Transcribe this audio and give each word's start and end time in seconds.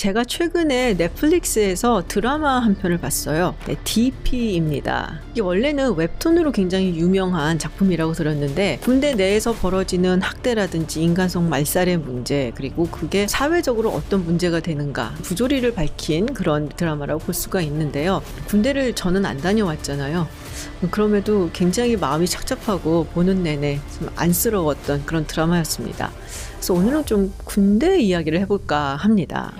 제가 0.00 0.24
최근에 0.24 0.94
넷플릭스에서 0.94 2.04
드라마 2.08 2.58
한 2.58 2.74
편을 2.74 2.96
봤어요. 2.96 3.54
네, 3.66 3.76
DP입니다. 3.84 5.20
이게 5.32 5.42
원래는 5.42 5.94
웹툰으로 5.94 6.52
굉장히 6.52 6.96
유명한 6.96 7.58
작품이라고 7.58 8.14
들었는데 8.14 8.78
군대 8.82 9.12
내에서 9.12 9.52
벌어지는 9.52 10.22
학대라든지 10.22 11.02
인간성 11.02 11.50
말살의 11.50 11.98
문제 11.98 12.50
그리고 12.54 12.86
그게 12.86 13.28
사회적으로 13.28 13.90
어떤 13.90 14.24
문제가 14.24 14.60
되는가 14.60 15.16
부조리를 15.20 15.70
밝힌 15.74 16.32
그런 16.32 16.70
드라마라고 16.70 17.20
볼 17.20 17.34
수가 17.34 17.60
있는데요. 17.60 18.22
군대를 18.48 18.94
저는 18.94 19.26
안 19.26 19.36
다녀왔잖아요. 19.36 20.26
그럼에도 20.90 21.50
굉장히 21.52 21.98
마음이 21.98 22.26
착잡하고 22.26 23.04
보는 23.12 23.42
내내 23.42 23.78
좀 23.98 24.08
안쓰러웠던 24.16 25.04
그런 25.04 25.26
드라마였습니다. 25.26 26.10
그래서 26.54 26.72
오늘은 26.72 27.04
좀 27.04 27.34
군대 27.44 28.00
이야기를 28.00 28.40
해볼까 28.40 28.96
합니다. 28.96 29.52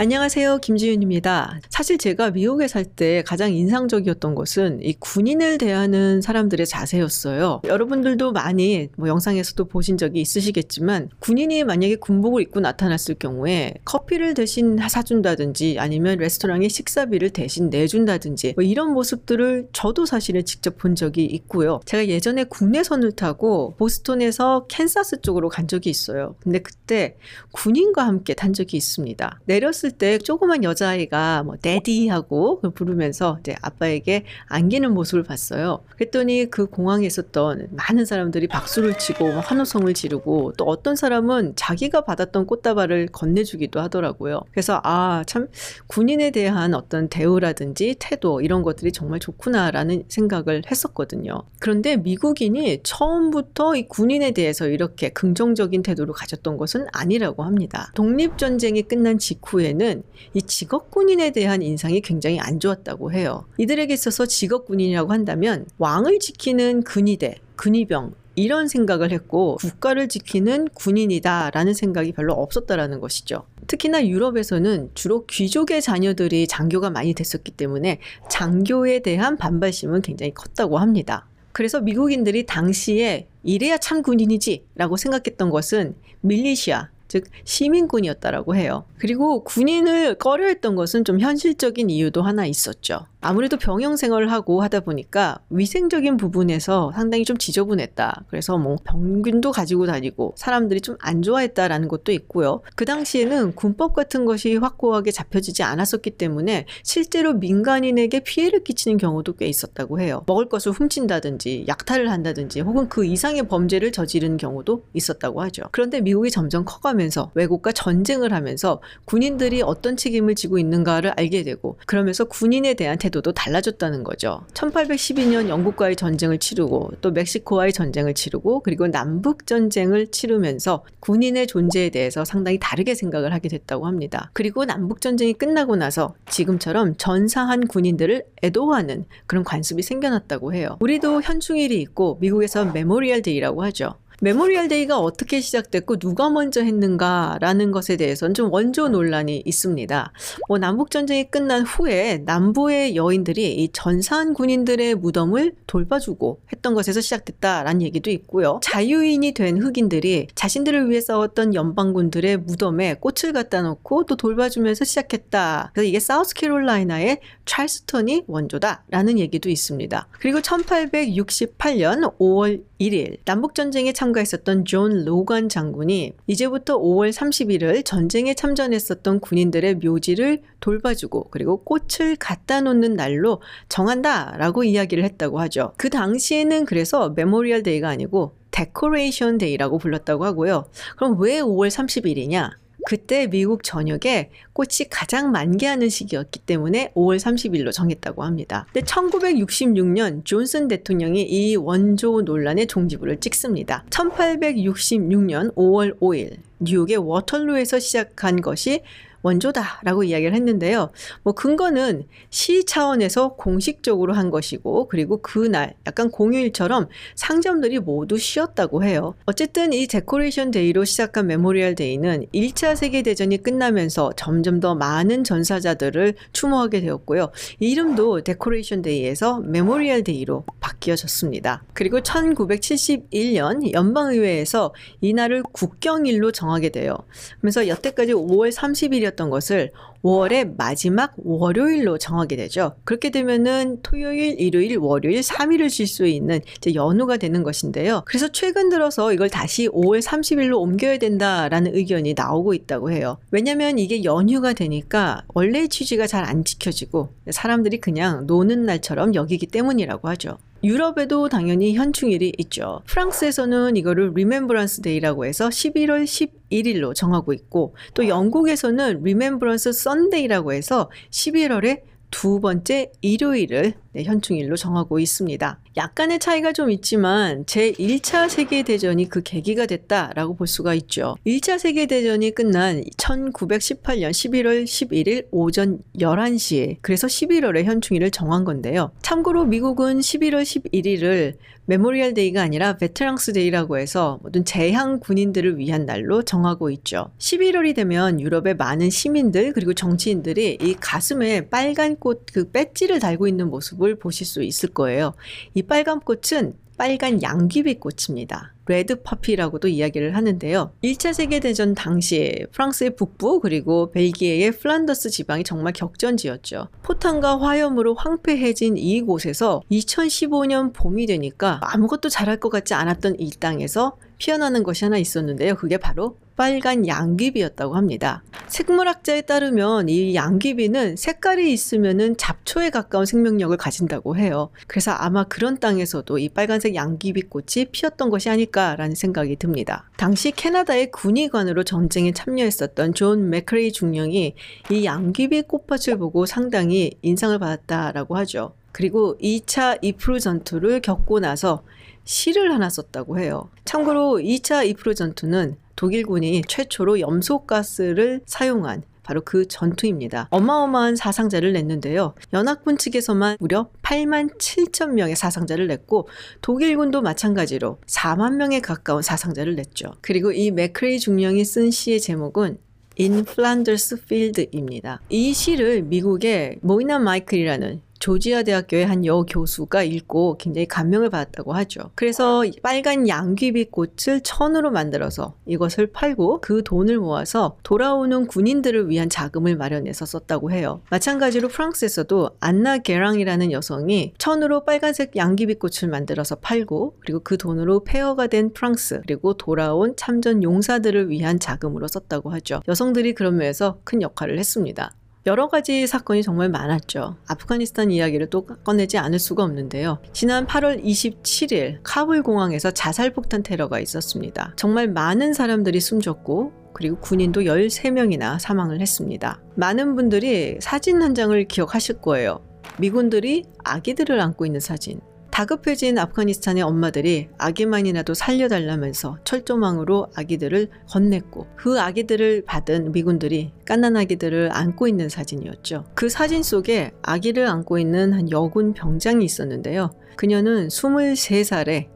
안녕하세요. 0.00 0.60
김지윤입니다. 0.62 1.60
사실 1.68 1.98
제가 1.98 2.30
미국에 2.30 2.68
살 2.68 2.86
때 2.86 3.22
가장 3.26 3.52
인상적이었던 3.52 4.34
것은 4.34 4.82
이 4.82 4.94
군인을 4.98 5.58
대하는 5.58 6.22
사람들의 6.22 6.66
자세였어요. 6.66 7.60
여러분들도 7.64 8.32
많이 8.32 8.88
뭐 8.96 9.08
영상에서도 9.08 9.62
보신 9.66 9.98
적이 9.98 10.22
있으시겠지만 10.22 11.10
군인이 11.18 11.64
만약에 11.64 11.96
군복을 11.96 12.40
입고 12.42 12.60
나타났을 12.60 13.16
경우에 13.16 13.74
커피를 13.84 14.32
대신 14.32 14.78
사준다든지 14.78 15.76
아니면 15.78 16.16
레스토랑에 16.16 16.68
식사비를 16.68 17.30
대신 17.30 17.68
내준다든지 17.68 18.54
뭐 18.56 18.64
이런 18.64 18.94
모습들을 18.94 19.68
저도 19.74 20.06
사실은 20.06 20.46
직접 20.46 20.78
본 20.78 20.94
적이 20.94 21.26
있고요. 21.26 21.80
제가 21.84 22.08
예전에 22.08 22.44
국내선을 22.44 23.12
타고 23.12 23.74
보스톤에서 23.76 24.66
캔사스 24.68 25.20
쪽으로 25.20 25.50
간 25.50 25.68
적이 25.68 25.90
있어요. 25.90 26.36
근데 26.40 26.58
그때 26.58 27.16
군인과 27.52 28.06
함께 28.06 28.32
탄 28.32 28.54
적이 28.54 28.78
있습니다. 28.78 29.40
내렸을 29.44 29.89
어렸을 29.90 29.98
때 29.98 30.18
조그만 30.18 30.64
여자아이가 30.64 31.42
뭐 31.42 31.56
데디 31.60 32.08
하고 32.08 32.60
부르면서 32.74 33.38
이제 33.40 33.54
아빠에게 33.60 34.24
안기는 34.46 34.92
모습을 34.92 35.22
봤어요. 35.22 35.80
그랬더니 35.96 36.50
그 36.50 36.66
공항에 36.66 37.06
있었던 37.06 37.68
많은 37.70 38.04
사람들이 38.04 38.46
박수를 38.46 38.98
치고 38.98 39.26
환호성을 39.26 39.92
지르고 39.94 40.52
또 40.56 40.64
어떤 40.64 40.96
사람은 40.96 41.54
자기가 41.56 42.02
받았던 42.02 42.46
꽃다발을 42.46 43.08
건네주기도 43.12 43.80
하더라고요. 43.80 44.40
그래서 44.52 44.80
아, 44.84 45.24
참 45.26 45.48
군인에 45.88 46.30
대한 46.30 46.74
어떤 46.74 47.08
대우라든지 47.08 47.96
태도 47.98 48.40
이런 48.40 48.62
것들이 48.62 48.92
정말 48.92 49.20
좋구나라는 49.20 50.04
생각을 50.08 50.62
했었거든요. 50.70 51.42
그런데 51.58 51.96
미국인이 51.96 52.80
처음부터 52.82 53.76
이 53.76 53.88
군인에 53.88 54.30
대해서 54.32 54.68
이렇게 54.68 55.10
긍정적인 55.10 55.82
태도를 55.82 56.14
가졌던 56.14 56.56
것은 56.56 56.86
아니라고 56.92 57.42
합니다. 57.42 57.90
독립전쟁이 57.94 58.82
끝난 58.82 59.18
직후에 59.18 59.69
는 59.74 59.80
때는 59.80 60.02
이 60.34 60.42
직업 60.42 60.90
군인에 60.90 61.30
대한 61.30 61.62
인상이 61.62 62.00
굉장히 62.00 62.38
안 62.38 62.60
좋았다고 62.60 63.12
해요. 63.12 63.46
이들에게 63.58 63.92
있어서 63.94 64.26
직업 64.26 64.66
군인이라고 64.66 65.12
한다면 65.12 65.66
왕을 65.78 66.18
지키는 66.18 66.82
근위대, 66.82 67.36
근위병 67.56 68.14
이런 68.36 68.68
생각을 68.68 69.10
했고 69.10 69.56
국가를 69.56 70.08
지키는 70.08 70.68
군인이다라는 70.68 71.74
생각이 71.74 72.12
별로 72.12 72.34
없었다라는 72.34 73.00
것이죠. 73.00 73.42
특히나 73.66 74.06
유럽에서는 74.06 74.90
주로 74.94 75.26
귀족의 75.26 75.82
자녀들이 75.82 76.46
장교가 76.46 76.90
많이 76.90 77.14
됐었기 77.14 77.52
때문에 77.52 77.98
장교에 78.28 79.00
대한 79.00 79.36
반발심은 79.36 80.02
굉장히 80.02 80.32
컸다고 80.32 80.78
합니다. 80.78 81.26
그래서 81.52 81.80
미국인들이 81.80 82.46
당시에 82.46 83.26
이래야 83.42 83.78
참 83.78 84.02
군인이지라고 84.02 84.96
생각했던 84.96 85.50
것은 85.50 85.96
밀리시아, 86.20 86.90
즉 87.10 87.24
시민군이었다라고 87.44 88.56
해요. 88.56 88.84
그리고 88.98 89.44
군인을 89.44 90.14
꺼려했던 90.14 90.76
것은 90.76 91.04
좀 91.04 91.20
현실적인 91.20 91.90
이유도 91.90 92.22
하나 92.22 92.46
있었죠. 92.46 93.06
아무래도 93.22 93.58
병영 93.58 93.96
생활을 93.96 94.32
하고 94.32 94.62
하다 94.62 94.80
보니까 94.80 95.40
위생적인 95.50 96.16
부분에서 96.16 96.92
상당히 96.94 97.24
좀 97.26 97.36
지저분했다. 97.36 98.24
그래서 98.28 98.56
뭐 98.56 98.76
병균도 98.84 99.52
가지고 99.52 99.86
다니고 99.86 100.34
사람들이 100.36 100.80
좀 100.80 100.96
안 101.10 101.22
좋아했다라는 101.22 101.88
것도 101.88 102.12
있고요. 102.12 102.62
그 102.76 102.84
당시에는 102.84 103.54
군법 103.54 103.94
같은 103.94 104.24
것이 104.24 104.56
확고하게 104.56 105.10
잡혀지지 105.10 105.62
않았었기 105.62 106.10
때문에 106.12 106.66
실제로 106.82 107.34
민간인에게 107.34 108.20
피해를 108.20 108.62
끼치는 108.62 108.98
경우도 108.98 109.34
꽤 109.34 109.46
있었다고 109.46 110.00
해요. 110.00 110.22
먹을 110.26 110.48
것을 110.48 110.72
훔친다든지 110.72 111.64
약탈을 111.68 112.10
한다든지 112.10 112.60
혹은 112.60 112.88
그 112.88 113.04
이상의 113.04 113.48
범죄를 113.48 113.92
저지른 113.92 114.36
경우도 114.36 114.84
있었다고 114.92 115.42
하죠. 115.42 115.64
그런데 115.72 116.00
미국이 116.00 116.30
점점 116.30 116.64
커가면 116.64 116.99
서 117.08 117.30
외국과 117.34 117.72
전쟁을 117.72 118.32
하면서 118.32 118.82
군인들이 119.06 119.62
어떤 119.62 119.96
책임을 119.96 120.34
지고 120.34 120.58
있는가를 120.58 121.12
알게 121.16 121.44
되고 121.44 121.78
그러면서 121.86 122.24
군인에 122.24 122.74
대한 122.74 122.98
태도도 122.98 123.32
달라졌다는 123.32 124.04
거죠. 124.04 124.42
1812년 124.52 125.48
영국과의 125.48 125.96
전쟁을 125.96 126.38
치르고 126.38 126.90
또 127.00 127.10
멕시코와의 127.12 127.72
전쟁을 127.72 128.14
치르고 128.14 128.60
그리고 128.60 128.88
남북 128.88 129.46
전쟁을 129.46 130.08
치르면서 130.08 130.84
군인의 131.00 131.46
존재에 131.46 131.90
대해서 131.90 132.24
상당히 132.24 132.58
다르게 132.60 132.94
생각을 132.94 133.32
하게 133.32 133.48
됐다고 133.48 133.86
합니다. 133.86 134.30
그리고 134.34 134.64
남북 134.64 135.00
전쟁이 135.00 135.32
끝나고 135.32 135.76
나서 135.76 136.14
지금처럼 136.28 136.96
전사한 136.98 137.66
군인들을 137.66 138.24
애도하는 138.42 139.06
그런 139.26 139.44
관습이 139.44 139.82
생겨났다고 139.82 140.52
해요. 140.54 140.76
우리도 140.80 141.22
현충일이 141.22 141.80
있고 141.80 142.18
미국에서 142.20 142.64
Memorial 142.66 143.22
Day라고 143.22 143.62
하죠. 143.64 143.94
Memorial 144.22 144.68
Day가 144.68 144.98
어떻게 144.98 145.40
시작됐고 145.40 145.96
누가 145.96 146.28
먼저 146.28 146.62
했는가라는 146.62 147.70
것에 147.70 147.96
대해서는 147.96 148.34
좀 148.34 148.52
원조 148.52 148.88
논란이 148.88 149.42
있습니다. 149.46 150.12
뭐 150.46 150.58
남북 150.58 150.90
전쟁이 150.90 151.30
끝난 151.30 151.62
후에 151.62 152.18
남부의 152.26 152.96
여인들이 152.96 153.54
이 153.54 153.70
전사한 153.72 154.34
군인들의 154.34 154.96
무덤을 154.96 155.54
돌봐주고 155.66 156.40
했던 156.52 156.74
것에서 156.74 157.00
시작됐다라는 157.00 157.80
얘기도 157.80 158.10
있고요. 158.10 158.60
자유인이 158.62 159.32
된 159.32 159.56
흑인들이 159.56 160.26
자신들을 160.34 160.90
위해 160.90 161.00
싸웠던 161.00 161.54
연방군들의 161.54 162.36
무덤에 162.38 162.96
꽃을 163.00 163.32
갖다 163.32 163.62
놓고 163.62 164.04
또 164.04 164.16
돌봐주면서 164.16 164.84
시작했다. 164.84 165.70
그래서 165.72 165.88
이게 165.88 165.98
사우스캐롤라이나의 165.98 167.20
찰스턴이 167.46 168.24
원조다라는 168.26 169.18
얘기도 169.18 169.48
있습니다. 169.48 170.08
그리고 170.18 170.40
1868년 170.40 172.18
5월 172.18 172.69
1일 172.80 173.18
남북전쟁에 173.26 173.92
참가했었던 173.92 174.64
존 174.64 175.04
로건 175.04 175.50
장군이 175.50 176.14
이제부터 176.26 176.78
5월 176.78 177.12
30일을 177.12 177.84
전쟁에 177.84 178.32
참전했었던 178.34 179.20
군인들의 179.20 179.76
묘지를 179.76 180.40
돌봐주고 180.60 181.28
그리고 181.30 181.62
꽃을 181.62 182.16
갖다 182.18 182.62
놓는 182.62 182.96
날로 182.96 183.42
정한다 183.68 184.36
라고 184.38 184.64
이야기를 184.64 185.04
했다고 185.04 185.38
하죠. 185.40 185.74
그 185.76 185.90
당시에는 185.90 186.64
그래서 186.64 187.10
Memorial 187.10 187.62
Day가 187.62 187.88
아니고 187.88 188.32
Decoration 188.50 189.38
Day라고 189.38 189.78
불렀다고 189.78 190.24
하고요. 190.24 190.64
그럼 190.96 191.20
왜 191.20 191.40
5월 191.40 191.68
30일이냐? 191.68 192.50
그때 192.90 193.28
미국 193.28 193.62
전역에 193.62 194.30
꽃이 194.52 194.88
가장 194.90 195.30
만개하는 195.30 195.88
시기였기 195.88 196.40
때문에 196.40 196.90
5월 196.96 197.20
30일로 197.20 197.70
정했다고 197.70 198.24
합니다. 198.24 198.66
근데 198.72 198.84
1966년 198.84 200.24
존슨 200.24 200.66
대통령이 200.66 201.22
이 201.22 201.54
원조 201.54 202.22
논란의 202.22 202.66
종지부를 202.66 203.20
찍습니다. 203.20 203.84
1866년 203.90 205.54
5월 205.54 206.00
5일 206.00 206.38
뉴욕의 206.60 206.98
워털루에서 206.98 207.78
시작한 207.78 208.40
것이 208.40 208.82
원조다라고 209.22 210.04
이야기를 210.04 210.34
했는데요. 210.34 210.90
뭐 211.22 211.32
근거는 211.34 212.04
시 212.30 212.64
차원에서 212.64 213.34
공식적으로 213.34 214.14
한 214.14 214.30
것이고 214.30 214.88
그리고 214.88 215.20
그날 215.20 215.74
약간 215.86 216.10
공휴일처럼 216.10 216.88
상점들이 217.14 217.80
모두 217.80 218.16
쉬었다고 218.16 218.84
해요. 218.84 219.14
어쨌든 219.26 219.72
이 219.72 219.86
Decoration 219.86 220.50
Day로 220.50 220.84
시작한 220.84 221.26
Memorial 221.26 221.74
Day는 221.74 222.26
1차 222.34 222.76
세계 222.76 223.02
대전이 223.02 223.42
끝나면서 223.42 224.12
점점 224.16 224.60
더 224.60 224.74
많은 224.74 225.24
전사자들을 225.24 226.14
추모하게 226.32 226.80
되었고요. 226.80 227.30
이름도 227.58 228.22
Decoration 228.22 228.82
Day에서 228.82 229.40
Memorial 229.40 230.04
Day로 230.04 230.44
바뀌어졌습니다. 230.80 231.62
그리고 231.74 232.00
1971년 232.00 233.72
연방의회에서 233.72 234.74
이날을 235.00 235.42
국경일로 235.42 236.32
정하게 236.32 236.70
돼요. 236.70 236.96
그래서 237.40 237.68
여태까지 237.68 238.12
5월 238.12 238.52
30일이었 238.52 239.10
일이었던 239.10 239.30
것을 239.30 239.70
5월의 240.02 240.56
마지막 240.56 241.12
월요일로 241.18 241.98
정하게 241.98 242.36
되죠. 242.36 242.74
그렇게 242.84 243.10
되면은 243.10 243.80
토요일, 243.82 244.40
일요일, 244.40 244.78
월요일 244.78 245.20
3일을 245.20 245.68
쉴 245.68 245.86
수 245.86 246.06
있는 246.06 246.40
연휴가 246.74 247.16
되는 247.16 247.42
것인데요. 247.42 248.02
그래서 248.06 248.28
최근 248.28 248.70
들어서 248.70 249.12
이걸 249.12 249.28
다시 249.28 249.68
5월 249.68 250.02
30일로 250.02 250.58
옮겨야 250.58 250.98
된다라는 250.98 251.74
의견이 251.74 252.14
나오고 252.14 252.54
있다고 252.54 252.90
해요. 252.90 253.18
왜냐면 253.30 253.78
이게 253.78 254.04
연휴가 254.04 254.52
되니까 254.52 255.24
원래의 255.34 255.68
취지가 255.68 256.06
잘 256.06 256.20
안 256.20 256.44
지켜지고 256.44 257.14
사람들이 257.30 257.80
그냥 257.80 258.26
노는 258.26 258.66
날처럼 258.66 259.14
여기기 259.14 259.46
때문이라고 259.46 260.06
하죠. 260.10 260.36
유럽에도 260.62 261.28
당연히 261.28 261.74
현충일이 261.74 262.32
있죠. 262.38 262.82
프랑스에서는 262.86 263.76
이거를 263.76 264.10
Remembrance 264.10 264.82
Day라고 264.82 265.24
해서 265.24 265.48
11월 265.48 266.04
11일로 266.04 266.94
정하고 266.94 267.32
있고 267.32 267.74
또 267.94 268.06
영국에서는 268.08 269.00
Remembrance 269.00 269.70
Sunday라고 269.70 270.52
해서 270.52 270.90
11월에 271.10 271.82
두 272.10 272.40
번째 272.40 272.90
일요일을 273.00 273.74
네, 273.92 274.04
현충일로 274.04 274.56
정하고 274.56 275.00
있습니다. 275.00 275.58
약간의 275.76 276.20
차이가 276.20 276.52
좀 276.52 276.70
있지만 276.70 277.44
제1차 277.44 278.28
세계대전이 278.28 279.08
그 279.08 279.22
계기가 279.22 279.66
됐다라고 279.66 280.36
볼 280.36 280.46
수가 280.46 280.74
있죠. 280.74 281.16
1차 281.26 281.58
세계대전이 281.58 282.30
끝난 282.32 282.84
1918년 282.96 284.10
11월 284.10 284.64
11일 284.64 285.26
오전 285.32 285.80
11시에 285.98 286.76
그래서 286.82 287.08
11월에 287.08 287.64
현충일을 287.64 288.12
정한 288.12 288.44
건데요. 288.44 288.92
참고로 289.02 289.44
미국은 289.46 289.98
11월 289.98 290.42
11일을 290.42 291.34
Memorial 291.66 292.14
Day가 292.14 292.42
아니라 292.42 292.76
Veterans 292.76 293.32
Day라고 293.32 293.78
해서 293.78 294.18
모든 294.24 294.44
재향 294.44 294.98
군인들을 294.98 295.58
위한 295.58 295.86
날로 295.86 296.22
정하고 296.22 296.68
있죠. 296.70 297.12
11월이 297.18 297.76
되면 297.76 298.20
유럽의 298.20 298.56
많은 298.56 298.90
시민들 298.90 299.52
그리고 299.52 299.72
정치인들이 299.72 300.58
이 300.60 300.74
가슴에 300.74 301.48
빨간 301.48 301.96
꽃 301.96 302.24
그 302.32 302.50
배지를 302.50 302.98
달고 302.98 303.28
있는 303.28 303.50
모습을 303.80 303.96
보실 303.96 304.26
수 304.26 304.42
있을 304.42 304.68
거예요. 304.68 305.14
이 305.54 305.62
빨간 305.62 306.00
꽃은 306.00 306.54
빨간 306.76 307.22
양귀비 307.22 307.78
꽃입니다. 307.78 308.54
red 308.66 309.02
poppy라고도 309.02 309.68
이야기를 309.68 310.16
하는데요. 310.16 310.72
1차 310.82 311.12
세계대전 311.12 311.74
당시에 311.74 312.46
프랑스의 312.52 312.96
북부 312.96 313.40
그리고 313.40 313.90
벨기에의 313.90 314.52
플란더스 314.52 315.10
지방이 315.10 315.44
정말 315.44 315.72
격전지였죠. 315.72 316.68
포탄과 316.82 317.40
화염으로 317.40 317.96
황폐해진 317.96 318.78
이곳에서 318.78 319.60
2015년 319.70 320.72
봄이 320.72 321.06
되니까 321.06 321.58
아무것도 321.62 322.08
자랄 322.08 322.38
것 322.38 322.48
같지 322.48 322.72
않았던 322.72 323.16
이 323.18 323.30
땅에서 323.30 323.98
피어나는 324.18 324.62
것이 324.62 324.84
하나 324.84 324.96
있었는데요. 324.96 325.56
그게 325.56 325.76
바로 325.76 326.16
빨간 326.40 326.88
양귀비였다고 326.88 327.76
합니다. 327.76 328.22
생물학자에 328.48 329.20
따르면 329.20 329.90
이 329.90 330.14
양귀비는 330.14 330.96
색깔이 330.96 331.52
있으면은 331.52 332.16
잡초에 332.16 332.70
가까운 332.70 333.04
생명력을 333.04 333.54
가진다고 333.58 334.16
해요. 334.16 334.48
그래서 334.66 334.90
아마 334.90 335.24
그런 335.24 335.60
땅에서도 335.60 336.16
이 336.16 336.30
빨간색 336.30 336.74
양귀비 336.74 337.24
꽃이 337.24 337.66
피었던 337.72 338.08
것이 338.08 338.30
아닐까라는 338.30 338.94
생각이 338.94 339.36
듭니다. 339.36 339.90
당시 339.98 340.30
캐나다의 340.30 340.90
군의관으로 340.92 341.62
전쟁에 341.62 342.12
참여했었던 342.12 342.94
존 342.94 343.28
맥크레이 343.28 343.70
중령이 343.70 344.34
이 344.70 344.84
양귀비 344.86 345.42
꽃밭을 345.42 345.98
보고 345.98 346.24
상당히 346.24 346.92
인상을 347.02 347.38
받았다라고 347.38 348.16
하죠. 348.16 348.54
그리고 348.72 349.18
2차 349.18 349.80
이프르 349.82 350.20
전투를 350.20 350.80
겪고 350.80 351.20
나서 351.20 351.64
시를 352.04 352.54
하나 352.54 352.70
썼다고 352.70 353.18
해요. 353.18 353.50
참고로 353.66 354.20
2차 354.22 354.66
이프르 354.66 354.94
전투는 354.94 355.56
독일군이 355.80 356.42
최초로 356.46 357.00
염소가스를 357.00 358.20
사용한 358.26 358.82
바로 359.02 359.22
그 359.22 359.48
전투입니다. 359.48 360.28
어마어마한 360.30 360.94
사상자를 360.94 361.54
냈는데요. 361.54 362.14
연합군 362.34 362.76
측에서만 362.76 363.38
무려 363.40 363.70
8만 363.80 364.36
7천 364.36 364.90
명의 364.90 365.16
사상자를 365.16 365.68
냈고 365.68 366.06
독일군도 366.42 367.00
마찬가지로 367.00 367.78
4만 367.86 368.34
명에 368.34 368.60
가까운 368.60 369.00
사상자를 369.00 369.54
냈죠. 369.54 369.94
그리고 370.02 370.32
이 370.32 370.50
맥크레이 370.50 370.98
중령이 370.98 371.46
쓴 371.46 371.70
시의 371.70 371.98
제목은 371.98 372.58
In 373.00 373.20
Flanders 373.20 373.96
Field입니다. 374.02 375.00
이 375.08 375.32
시를 375.32 375.80
미국의 375.80 376.58
모이나 376.60 376.98
마이클이라는 376.98 377.80
조지아 378.00 378.42
대학교의 378.44 378.86
한 378.86 379.00
여 379.04 379.22
교수가 379.22 379.82
읽고 379.82 380.36
굉장히 380.38 380.66
감명을 380.66 381.10
받았다고 381.10 381.52
하죠. 381.54 381.90
그래서 381.94 382.44
빨간 382.62 383.08
양귀비 383.08 383.66
꽃을 383.70 384.20
천으로 384.22 384.70
만들어서 384.70 385.34
이것을 385.46 385.88
팔고 385.88 386.40
그 386.40 386.62
돈을 386.62 386.98
모아서 386.98 387.56
돌아오는 387.62 388.26
군인들을 388.26 388.88
위한 388.88 389.08
자금을 389.08 389.56
마련해서 389.56 390.04
썼다고 390.06 390.50
해요. 390.50 390.82
마찬가지로 390.90 391.48
프랑스에서도 391.48 392.30
안나 392.40 392.78
게랑이라는 392.78 393.52
여성이 393.52 394.12
천으로 394.18 394.64
빨간색 394.64 395.16
양귀비 395.16 395.54
꽃을 395.54 395.90
만들어서 395.90 396.36
팔고 396.36 396.96
그리고 397.00 397.20
그 397.20 397.36
돈으로 397.36 397.84
폐허가 397.84 398.26
된 398.26 398.52
프랑스 398.52 399.00
그리고 399.02 399.34
돌아온 399.34 399.94
참전 399.96 400.42
용사들을 400.42 401.08
위한 401.10 401.38
자금으로 401.38 401.88
썼다고 401.88 402.30
하죠. 402.30 402.60
여성들이 402.68 403.14
그런 403.14 403.36
면에서 403.36 403.78
큰 403.84 404.02
역할을 404.02 404.38
했습니다. 404.38 404.92
여러 405.26 405.48
가지 405.48 405.86
사건이 405.86 406.22
정말 406.22 406.48
많았죠. 406.48 407.16
아프가니스탄 407.26 407.90
이야기를 407.90 408.30
또 408.30 408.46
꺼내지 408.46 408.96
않을 408.96 409.18
수가 409.18 409.44
없는데요. 409.44 409.98
지난 410.14 410.46
8월 410.46 410.82
27일 410.82 411.80
카불 411.82 412.22
공항에서 412.22 412.70
자살 412.70 413.12
폭탄 413.12 413.42
테러가 413.42 413.80
있었습니다. 413.80 414.54
정말 414.56 414.88
많은 414.88 415.34
사람들이 415.34 415.78
숨졌고 415.80 416.72
그리고 416.72 416.96
군인도 417.00 417.42
13명이나 417.42 418.38
사망을 418.38 418.80
했습니다. 418.80 419.42
많은 419.56 419.94
분들이 419.94 420.56
사진 420.60 421.02
한 421.02 421.14
장을 421.14 421.44
기억하실 421.44 422.00
거예요. 422.00 422.40
미군들이 422.78 423.44
아기들을 423.62 424.18
안고 424.18 424.46
있는 424.46 424.60
사진. 424.60 425.00
다급해진 425.40 425.96
아프가니스탄의 425.96 426.62
엄마들이 426.62 427.28
아기만이라도 427.38 428.12
살려달라면서 428.12 429.20
철조망으로 429.24 430.08
아기들을 430.14 430.68
건넸고 430.86 431.46
그 431.56 431.80
아기들을 431.80 432.44
받은 432.44 432.92
미군들이 432.92 433.50
깐난 433.64 433.96
아기들을 433.96 434.50
안고 434.52 434.86
있는 434.86 435.08
사진이었죠. 435.08 435.86
그 435.94 436.10
사진 436.10 436.42
속에 436.42 436.90
아기를 437.00 437.46
안고 437.46 437.78
있는 437.78 438.12
한 438.12 438.30
여군 438.30 438.74
병장이 438.74 439.24
있었는데요. 439.24 439.92
그녀는 440.16 440.68
23살의 440.68 441.88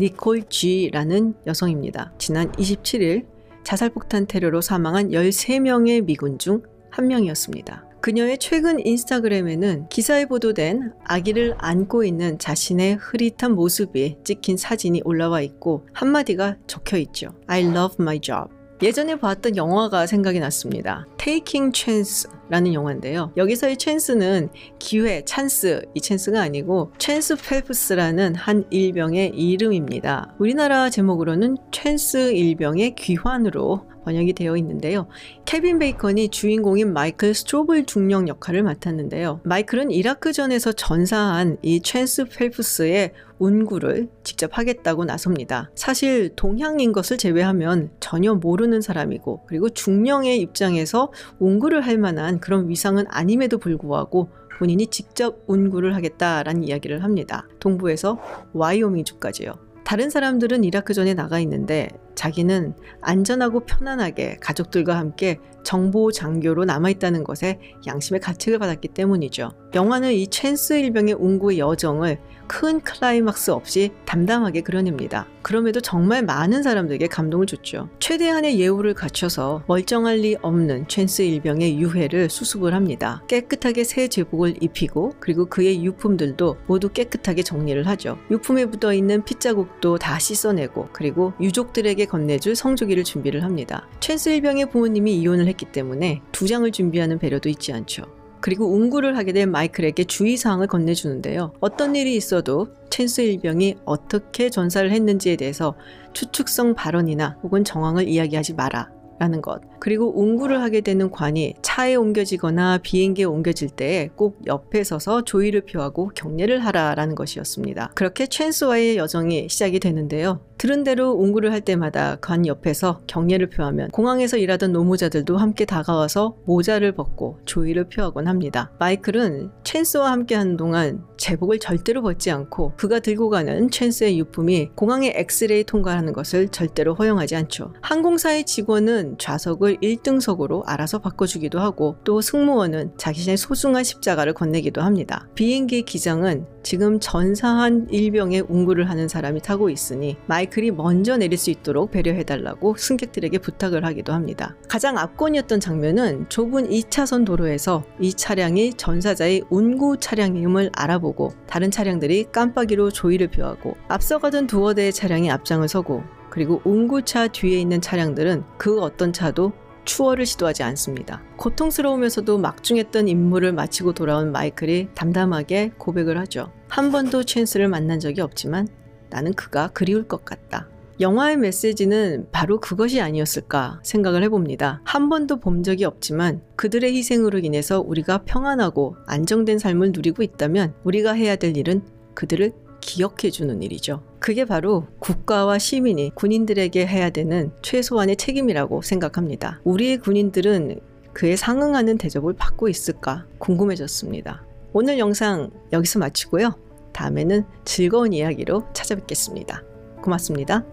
니콜 0.00 0.48
G라는 0.48 1.34
여성입니다. 1.46 2.14
지난 2.18 2.50
27일 2.50 3.26
자살폭탄 3.62 4.26
테러로 4.26 4.60
사망한 4.60 5.10
13명의 5.10 6.04
미군 6.04 6.36
중 6.38 6.77
한 6.77 7.06
명이었습니다. 7.06 7.84
그녀의 8.00 8.38
최근 8.38 8.84
인스타그램에는 8.84 9.88
기사에 9.88 10.26
보도된 10.26 10.92
아기를 11.04 11.54
안고 11.58 12.04
있는 12.04 12.38
자신의 12.38 12.96
흐릿한 12.96 13.54
모습이 13.54 14.18
찍힌 14.24 14.56
사진이 14.56 15.02
올라와 15.04 15.40
있고 15.42 15.86
한마디가 15.92 16.58
적혀 16.66 16.96
있죠. 16.98 17.30
I 17.46 17.64
love 17.64 17.96
my 18.00 18.20
job. 18.20 18.58
예전에 18.80 19.16
봤던 19.16 19.56
영화가 19.56 20.06
생각이 20.06 20.38
났습니다. 20.38 21.04
Taking 21.18 21.76
Chance라는 21.76 22.74
영화인데요. 22.74 23.32
여기서의 23.36 23.76
chance는 23.76 24.50
기회, 24.78 25.24
찬스, 25.24 25.86
이 25.94 26.00
찬스가 26.00 26.40
아니고 26.40 26.92
찬스 26.98 27.36
펠프스라는 27.42 28.36
한 28.36 28.64
일병의 28.70 29.32
이름입니다. 29.34 30.32
우리나라 30.38 30.90
제목으로는 30.90 31.56
찬스 31.72 32.32
일병의 32.34 32.94
귀환으로 32.94 33.84
번역이 34.08 34.32
되어 34.32 34.56
있는데요. 34.56 35.06
케빈 35.44 35.78
베이컨이 35.78 36.30
주인공인 36.30 36.94
마이클 36.94 37.34
스트로블 37.34 37.84
중령 37.84 38.26
역할을 38.26 38.62
맡았는데요. 38.62 39.40
마이클은 39.44 39.90
이라크전에서 39.90 40.72
전사한 40.72 41.58
이 41.60 41.80
챈스 41.80 42.30
펠프스의 42.30 43.12
운구를 43.38 44.08
직접 44.24 44.56
하겠다고 44.56 45.04
나섭니다. 45.04 45.70
사실 45.74 46.30
동향인 46.34 46.92
것을 46.92 47.18
제외하면 47.18 47.90
전혀 48.00 48.34
모르는 48.34 48.80
사람이고 48.80 49.44
그리고 49.46 49.68
중령의 49.68 50.40
입장에서 50.40 51.12
운구를 51.38 51.82
할 51.82 51.98
만한 51.98 52.40
그런 52.40 52.68
위상은 52.68 53.04
아님에도 53.08 53.58
불구하고 53.58 54.30
본인이 54.58 54.86
직접 54.86 55.44
운구를 55.46 55.94
하겠다라는 55.94 56.64
이야기를 56.64 57.04
합니다. 57.04 57.46
동부에서 57.60 58.18
와이오밍주까지요. 58.54 59.67
다른 59.88 60.10
사람들은 60.10 60.64
이라크 60.64 60.92
전에 60.92 61.14
나가 61.14 61.40
있는데 61.40 61.88
자기는 62.14 62.74
안전하고 63.00 63.60
편안하게 63.60 64.36
가족들과 64.38 64.98
함께 64.98 65.38
정보 65.64 66.12
장교로 66.12 66.66
남아있다는 66.66 67.24
것에 67.24 67.58
양심의 67.86 68.20
가책을 68.20 68.58
받았기 68.58 68.88
때문이죠. 68.88 69.50
영화는 69.74 70.12
이 70.12 70.26
챈스 70.26 70.78
일병의 70.78 71.14
운구의 71.14 71.58
여정을 71.60 72.20
큰 72.48 72.80
클라이막스 72.80 73.52
없이 73.52 73.92
담담하게 74.06 74.62
그려냅니다. 74.62 75.28
그럼에도 75.42 75.80
정말 75.80 76.24
많은 76.24 76.62
사람들에게 76.62 77.06
감동을 77.06 77.46
줬죠. 77.46 77.88
최대한의 78.00 78.58
예우를 78.58 78.94
갖춰서 78.94 79.62
멀쩡할 79.68 80.18
리 80.18 80.36
없는 80.42 80.86
챈스 80.86 81.24
일병의 81.24 81.78
유해를 81.78 82.28
수습을 82.28 82.74
합니다. 82.74 83.22
깨끗하게 83.28 83.84
새 83.84 84.08
제복을 84.08 84.56
입히고 84.62 85.14
그리고 85.20 85.46
그의 85.46 85.84
유품들도 85.84 86.56
모두 86.66 86.88
깨끗하게 86.88 87.42
정리를 87.42 87.86
하죠. 87.86 88.18
유품에 88.30 88.64
묻어 88.64 88.92
있는 88.92 89.22
핏자국도 89.24 89.98
다 89.98 90.18
씻어내고 90.18 90.88
그리고 90.92 91.34
유족들에게 91.40 92.04
건네줄 92.06 92.56
성조기를 92.56 93.04
준비를 93.04 93.44
합니다. 93.44 93.86
챈스 94.00 94.32
일병의 94.32 94.70
부모님이 94.70 95.16
이혼을 95.18 95.46
했기 95.46 95.66
때문에 95.66 96.22
두 96.32 96.46
장을 96.48 96.70
준비하는 96.70 97.18
배려도 97.18 97.48
잊지 97.48 97.72
않죠. 97.72 98.17
그리고 98.40 98.72
운구를 98.72 99.16
하게 99.16 99.32
된 99.32 99.50
마이클에게 99.50 100.04
주의사항을 100.04 100.66
건네주는데요. 100.66 101.52
어떤 101.60 101.96
일이 101.96 102.16
있어도 102.16 102.68
챈스 102.90 103.24
일병이 103.24 103.76
어떻게 103.84 104.50
전사를 104.50 104.90
했는지에 104.90 105.36
대해서 105.36 105.74
추측성 106.12 106.74
발언이나 106.74 107.38
혹은 107.42 107.64
정황을 107.64 108.08
이야기하지 108.08 108.54
마라. 108.54 108.90
라는 109.20 109.42
것. 109.42 109.60
그리고 109.80 110.16
운구를 110.16 110.62
하게 110.62 110.80
되는 110.80 111.10
관이 111.10 111.54
차에 111.60 111.96
옮겨지거나 111.96 112.78
비행기에 112.84 113.24
옮겨질 113.24 113.70
때 113.70 114.10
꼭 114.14 114.38
옆에 114.46 114.84
서서 114.84 115.24
조의를 115.24 115.62
표하고 115.62 116.12
경례를 116.14 116.60
하라라는 116.60 117.16
것이었습니다. 117.16 117.90
그렇게 117.96 118.26
챈스와의 118.26 118.94
여정이 118.94 119.48
시작이 119.48 119.80
되는데요. 119.80 120.38
들은 120.58 120.82
대로 120.82 121.12
운구를 121.12 121.52
할 121.52 121.60
때마다 121.60 122.16
관 122.20 122.44
옆에서 122.44 123.00
경례를 123.06 123.48
표하면 123.48 123.88
공항에서 123.90 124.36
일하던 124.36 124.72
노무자들도 124.72 125.36
함께 125.36 125.64
다가와서 125.64 126.36
모자를 126.46 126.92
벗고 126.92 127.38
조의를 127.44 127.88
표하곤 127.88 128.26
합니다. 128.26 128.72
마이클은 128.80 129.50
챈스와 129.62 130.02
함께 130.02 130.34
하는 130.34 130.56
동안 130.56 131.04
제복을 131.16 131.58
절대로 131.60 132.02
벗지 132.02 132.30
않고 132.30 132.72
그가 132.76 133.00
들고 133.00 133.30
가는 133.30 133.68
챈스의 133.68 134.16
유품이 134.16 134.70
공항의 134.74 135.12
엑스레이 135.16 135.64
통과하는 135.64 136.12
것을 136.12 136.48
절대로 136.48 136.94
허용하지 136.94 137.36
않죠. 137.36 137.72
항공사의 137.80 138.44
직원은 138.44 139.16
좌석을 139.18 139.78
1등석으로 139.78 140.62
알아서 140.66 140.98
바꿔주기도 140.98 141.60
하고 141.60 141.96
또 142.04 142.20
승무원은 142.20 142.94
자신의 142.96 143.36
소중한 143.36 143.84
십자가를 143.84 144.32
건네기도 144.32 144.80
합니다. 144.80 145.28
비행기 145.34 145.82
기장은 145.82 146.46
지금 146.62 147.00
전사한 147.00 147.88
일병의 147.90 148.44
운구를 148.48 148.90
하는 148.90 149.08
사람이 149.08 149.40
타고 149.40 149.70
있으니 149.70 150.16
마이클 150.26 150.47
이 150.56 150.70
먼저 150.70 151.16
내릴 151.16 151.38
수 151.38 151.50
있도록 151.50 151.90
배려해달라고 151.90 152.76
승객들에게 152.76 153.38
부탁을 153.38 153.84
하기도 153.84 154.12
합니다. 154.12 154.56
가장 154.68 154.98
압권이었던 154.98 155.60
장면은 155.60 156.26
좁은 156.28 156.68
2차선 156.68 157.24
도로에서 157.24 157.84
이 158.00 158.12
차량이 158.12 158.74
전사자의 158.74 159.42
운구 159.50 159.98
차량임을 159.98 160.70
알아보고 160.74 161.32
다른 161.46 161.70
차량들이 161.70 162.26
깜빡이로 162.32 162.90
조의를 162.90 163.28
표하고 163.28 163.76
앞서가던 163.88 164.46
두어 164.46 164.74
대의 164.74 164.92
차량이 164.92 165.30
앞장을 165.30 165.68
서고 165.68 166.02
그리고 166.30 166.60
운구차 166.64 167.28
뒤에 167.28 167.60
있는 167.60 167.80
차량들은 167.80 168.44
그 168.58 168.80
어떤 168.80 169.12
차도 169.12 169.52
추월을 169.84 170.26
시도하지 170.26 170.62
않습니다. 170.64 171.22
고통스러우면서도 171.38 172.38
막중했던 172.38 173.08
임무를 173.08 173.52
마치고 173.52 173.94
돌아온 173.94 174.32
마이클이 174.32 174.88
담담하게 174.94 175.72
고백을 175.78 176.18
하죠. 176.18 176.52
한 176.68 176.92
번도 176.92 177.22
챈스를 177.22 177.68
만난 177.68 177.98
적이 177.98 178.20
없지만 178.20 178.68
나는 179.10 179.32
그가 179.34 179.68
그리울 179.68 180.06
것 180.06 180.24
같다. 180.24 180.68
영화의 181.00 181.36
메시지는 181.36 182.26
바로 182.32 182.58
그것이 182.58 183.00
아니었을까 183.00 183.78
생각을 183.84 184.24
해봅니다. 184.24 184.80
한 184.84 185.08
번도 185.08 185.38
본 185.38 185.62
적이 185.62 185.84
없지만 185.84 186.40
그들의 186.56 186.92
희생으로 186.96 187.38
인해서 187.38 187.80
우리가 187.80 188.22
평안하고 188.24 188.96
안정된 189.06 189.58
삶을 189.58 189.92
누리고 189.92 190.24
있다면 190.24 190.74
우리가 190.82 191.12
해야 191.12 191.36
될 191.36 191.56
일은 191.56 191.82
그들을 192.14 192.52
기억해주는 192.80 193.62
일이죠. 193.62 194.02
그게 194.18 194.44
바로 194.44 194.86
국가와 194.98 195.58
시민이 195.58 196.12
군인들에게 196.14 196.86
해야 196.86 197.10
되는 197.10 197.52
최소한의 197.62 198.16
책임이라고 198.16 198.82
생각합니다. 198.82 199.60
우리의 199.64 199.98
군인들은 199.98 200.80
그에 201.12 201.36
상응하는 201.36 201.98
대접을 201.98 202.34
받고 202.34 202.68
있을까 202.68 203.26
궁금해졌습니다. 203.38 204.44
오늘 204.72 204.98
영상 204.98 205.50
여기서 205.72 205.98
마치고요. 205.98 206.67
다음에는 206.98 207.44
즐거운 207.64 208.12
이야기로 208.12 208.64
찾아뵙겠습니다. 208.72 209.62
고맙습니다. 210.02 210.64